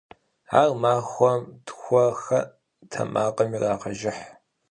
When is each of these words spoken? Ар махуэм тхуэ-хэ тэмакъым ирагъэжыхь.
Ар 0.59 0.69
махуэм 0.81 1.39
тхуэ-хэ 1.65 2.39
тэмакъым 2.91 3.49
ирагъэжыхь. 3.55 4.23